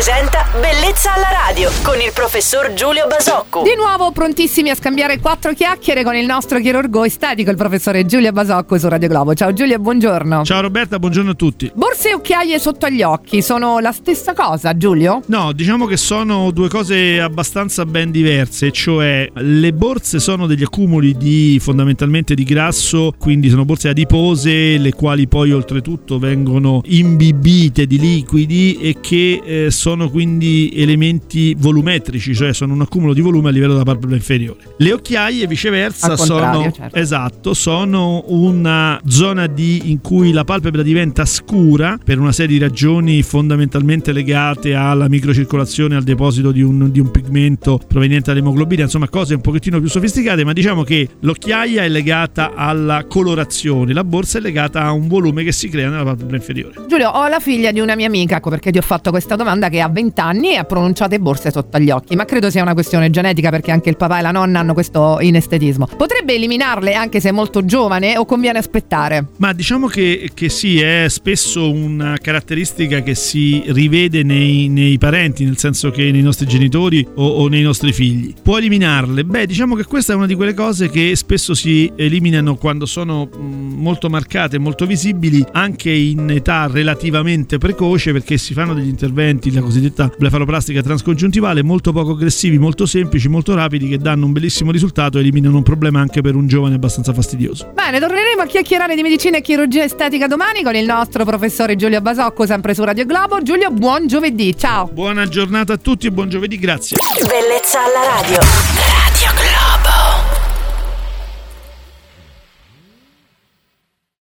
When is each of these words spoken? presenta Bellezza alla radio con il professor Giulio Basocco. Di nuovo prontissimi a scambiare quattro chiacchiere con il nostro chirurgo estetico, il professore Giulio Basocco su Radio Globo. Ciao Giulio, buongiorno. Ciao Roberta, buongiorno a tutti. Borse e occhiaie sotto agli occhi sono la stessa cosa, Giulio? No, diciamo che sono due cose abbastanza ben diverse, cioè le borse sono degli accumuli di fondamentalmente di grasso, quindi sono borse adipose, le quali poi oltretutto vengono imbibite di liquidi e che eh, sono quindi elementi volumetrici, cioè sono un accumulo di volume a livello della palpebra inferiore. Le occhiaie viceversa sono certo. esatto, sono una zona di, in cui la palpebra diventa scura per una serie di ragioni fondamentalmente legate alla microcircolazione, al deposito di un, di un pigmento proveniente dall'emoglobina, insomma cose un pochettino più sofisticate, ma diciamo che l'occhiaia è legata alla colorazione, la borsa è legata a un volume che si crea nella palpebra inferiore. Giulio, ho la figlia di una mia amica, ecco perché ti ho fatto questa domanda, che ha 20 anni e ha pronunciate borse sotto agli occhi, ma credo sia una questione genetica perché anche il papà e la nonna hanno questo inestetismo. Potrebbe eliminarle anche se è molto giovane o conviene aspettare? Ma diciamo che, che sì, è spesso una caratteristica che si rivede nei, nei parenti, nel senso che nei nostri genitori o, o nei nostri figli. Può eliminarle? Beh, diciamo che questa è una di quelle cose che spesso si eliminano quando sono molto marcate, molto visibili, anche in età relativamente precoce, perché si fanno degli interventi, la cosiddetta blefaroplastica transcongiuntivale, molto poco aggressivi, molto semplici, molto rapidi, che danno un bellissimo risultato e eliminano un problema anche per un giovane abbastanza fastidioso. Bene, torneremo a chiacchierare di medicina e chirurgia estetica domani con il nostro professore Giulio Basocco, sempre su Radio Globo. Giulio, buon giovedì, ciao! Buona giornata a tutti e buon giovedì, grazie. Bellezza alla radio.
presenta 0.00 0.49
Bellezza 0.52 1.14
alla 1.14 1.30
radio 1.46 1.70
con 1.84 2.00
il 2.00 2.10
professor 2.12 2.72
Giulio 2.72 3.06
Basocco. 3.06 3.62
Di 3.62 3.76
nuovo 3.76 4.10
prontissimi 4.10 4.70
a 4.70 4.74
scambiare 4.74 5.20
quattro 5.20 5.52
chiacchiere 5.52 6.02
con 6.02 6.16
il 6.16 6.26
nostro 6.26 6.58
chirurgo 6.58 7.04
estetico, 7.04 7.50
il 7.50 7.56
professore 7.56 8.04
Giulio 8.04 8.32
Basocco 8.32 8.76
su 8.76 8.88
Radio 8.88 9.06
Globo. 9.06 9.32
Ciao 9.34 9.52
Giulio, 9.52 9.78
buongiorno. 9.78 10.42
Ciao 10.42 10.60
Roberta, 10.60 10.98
buongiorno 10.98 11.30
a 11.30 11.34
tutti. 11.34 11.70
Borse 11.72 12.08
e 12.08 12.14
occhiaie 12.14 12.58
sotto 12.58 12.86
agli 12.86 13.00
occhi 13.00 13.42
sono 13.42 13.78
la 13.78 13.92
stessa 13.92 14.34
cosa, 14.34 14.76
Giulio? 14.76 15.22
No, 15.26 15.52
diciamo 15.52 15.86
che 15.86 15.96
sono 15.96 16.50
due 16.50 16.68
cose 16.68 17.20
abbastanza 17.20 17.86
ben 17.86 18.10
diverse, 18.10 18.72
cioè 18.72 19.30
le 19.32 19.72
borse 19.72 20.18
sono 20.18 20.48
degli 20.48 20.64
accumuli 20.64 21.16
di 21.16 21.60
fondamentalmente 21.60 22.34
di 22.34 22.42
grasso, 22.42 23.14
quindi 23.16 23.50
sono 23.50 23.64
borse 23.64 23.90
adipose, 23.90 24.78
le 24.78 24.92
quali 24.94 25.28
poi 25.28 25.52
oltretutto 25.52 26.18
vengono 26.18 26.80
imbibite 26.86 27.86
di 27.86 28.00
liquidi 28.00 28.78
e 28.80 28.96
che 29.00 29.42
eh, 29.44 29.70
sono 29.70 30.10
quindi 30.10 30.38
elementi 30.48 31.54
volumetrici, 31.58 32.34
cioè 32.34 32.52
sono 32.52 32.72
un 32.74 32.80
accumulo 32.82 33.12
di 33.12 33.20
volume 33.20 33.48
a 33.48 33.52
livello 33.52 33.72
della 33.72 33.84
palpebra 33.84 34.16
inferiore. 34.16 34.58
Le 34.78 34.92
occhiaie 34.92 35.46
viceversa 35.46 36.16
sono 36.16 36.70
certo. 36.72 36.96
esatto, 36.96 37.54
sono 37.54 38.24
una 38.28 39.00
zona 39.06 39.46
di, 39.46 39.90
in 39.90 40.00
cui 40.00 40.32
la 40.32 40.44
palpebra 40.44 40.82
diventa 40.82 41.24
scura 41.24 41.98
per 42.02 42.18
una 42.18 42.32
serie 42.32 42.58
di 42.58 42.64
ragioni 42.64 43.22
fondamentalmente 43.22 44.12
legate 44.12 44.74
alla 44.74 45.08
microcircolazione, 45.08 45.96
al 45.96 46.02
deposito 46.02 46.52
di 46.52 46.62
un, 46.62 46.90
di 46.90 47.00
un 47.00 47.10
pigmento 47.10 47.80
proveniente 47.86 48.32
dall'emoglobina, 48.32 48.82
insomma 48.84 49.08
cose 49.08 49.34
un 49.34 49.40
pochettino 49.40 49.78
più 49.80 49.88
sofisticate, 49.88 50.44
ma 50.44 50.52
diciamo 50.52 50.82
che 50.82 51.08
l'occhiaia 51.20 51.82
è 51.82 51.88
legata 51.88 52.54
alla 52.54 53.04
colorazione, 53.08 53.92
la 53.92 54.04
borsa 54.04 54.38
è 54.38 54.40
legata 54.40 54.82
a 54.82 54.92
un 54.92 55.08
volume 55.08 55.44
che 55.44 55.52
si 55.52 55.68
crea 55.68 55.90
nella 55.90 56.04
palpebra 56.04 56.36
inferiore. 56.36 56.74
Giulio, 56.88 57.10
ho 57.10 57.28
la 57.28 57.40
figlia 57.40 57.72
di 57.72 57.80
una 57.80 57.94
mia 57.94 58.06
amica, 58.06 58.36
ecco 58.36 58.50
perché 58.50 58.70
ti 58.70 58.78
ho 58.78 58.82
fatto 58.82 59.10
questa 59.10 59.36
domanda, 59.36 59.68
che 59.68 59.80
ha 59.80 59.88
20 59.88 60.20
anni 60.20 60.29
e 60.32 60.56
ha 60.56 60.64
pronunciate 60.64 61.18
borse 61.18 61.50
sotto 61.50 61.76
agli 61.76 61.90
occhi, 61.90 62.16
ma 62.16 62.24
credo 62.24 62.50
sia 62.50 62.62
una 62.62 62.74
questione 62.74 63.10
genetica 63.10 63.50
perché 63.50 63.70
anche 63.70 63.90
il 63.90 63.96
papà 63.96 64.18
e 64.18 64.22
la 64.22 64.30
nonna 64.30 64.60
hanno 64.60 64.74
questo 64.74 65.18
inestetismo. 65.20 65.88
Potrebbe 65.96 66.34
eliminarle 66.34 66.94
anche 66.94 67.20
se 67.20 67.30
è 67.30 67.32
molto 67.32 67.64
giovane 67.64 68.16
o 68.16 68.24
conviene 68.24 68.58
aspettare? 68.58 69.26
Ma 69.38 69.52
diciamo 69.52 69.86
che, 69.86 70.30
che 70.34 70.48
sì, 70.48 70.80
è 70.80 71.06
spesso 71.08 71.70
una 71.70 72.16
caratteristica 72.20 73.02
che 73.02 73.14
si 73.14 73.62
rivede 73.66 74.22
nei, 74.22 74.68
nei 74.68 74.98
parenti, 74.98 75.44
nel 75.44 75.58
senso 75.58 75.90
che 75.90 76.10
nei 76.10 76.22
nostri 76.22 76.46
genitori 76.46 77.06
o, 77.16 77.26
o 77.26 77.48
nei 77.48 77.62
nostri 77.62 77.92
figli. 77.92 78.34
Può 78.42 78.58
eliminarle? 78.58 79.24
Beh, 79.24 79.46
diciamo 79.46 79.74
che 79.74 79.84
questa 79.84 80.12
è 80.12 80.16
una 80.16 80.26
di 80.26 80.34
quelle 80.34 80.54
cose 80.54 80.90
che 80.90 81.14
spesso 81.16 81.54
si 81.54 81.90
eliminano 81.96 82.56
quando 82.56 82.86
sono 82.86 83.28
molto 83.38 84.08
marcate, 84.08 84.58
molto 84.58 84.86
visibili, 84.86 85.44
anche 85.52 85.90
in 85.90 86.30
età 86.30 86.66
relativamente 86.66 87.58
precoce, 87.58 88.12
perché 88.12 88.38
si 88.38 88.54
fanno 88.54 88.74
degli 88.74 88.88
interventi, 88.88 89.52
la 89.52 89.60
cosiddetta 89.60 90.12
blefaroplastica 90.20 90.82
transcongiuntivale, 90.82 91.62
molto 91.62 91.92
poco 91.92 92.12
aggressivi, 92.12 92.58
molto 92.58 92.84
semplici, 92.84 93.26
molto 93.28 93.54
rapidi, 93.54 93.88
che 93.88 93.96
danno 93.96 94.26
un 94.26 94.32
bellissimo 94.32 94.70
risultato 94.70 95.16
e 95.16 95.22
eliminano 95.22 95.56
un 95.56 95.62
problema 95.62 95.98
anche 96.00 96.20
per 96.20 96.34
un 96.34 96.46
giovane 96.46 96.74
abbastanza 96.74 97.14
fastidioso. 97.14 97.72
Bene, 97.74 97.98
torneremo 97.98 98.42
a 98.42 98.46
chiacchierare 98.46 98.94
di 98.94 99.02
medicina 99.02 99.38
e 99.38 99.40
chirurgia 99.40 99.82
estetica 99.82 100.26
domani 100.26 100.62
con 100.62 100.76
il 100.76 100.84
nostro 100.84 101.24
professore 101.24 101.74
Giulio 101.74 102.02
Basocco, 102.02 102.44
sempre 102.44 102.74
su 102.74 102.84
Radio 102.84 103.06
Globo. 103.06 103.40
Giulio, 103.40 103.70
buon 103.70 104.06
giovedì, 104.06 104.54
ciao! 104.56 104.90
Buona 104.92 105.26
giornata 105.26 105.72
a 105.72 105.76
tutti 105.78 106.06
e 106.06 106.10
buon 106.10 106.28
giovedì, 106.28 106.58
grazie. 106.58 106.98
Bellezza 107.26 107.78
alla 107.80 108.20
radio. 108.20 109.39